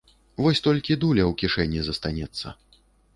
Вось 0.43 0.61
толькі 0.67 0.95
дуля 1.03 1.23
ў 1.31 1.33
кішэні 1.41 1.83
застанецца. 1.91 2.47